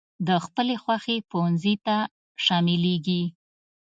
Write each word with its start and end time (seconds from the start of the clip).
د 0.27 0.29
خپلې 0.45 0.75
خوښي 0.83 1.17
پونځي 1.31 1.75
ته 1.85 1.97
شاملېږي. 2.45 3.23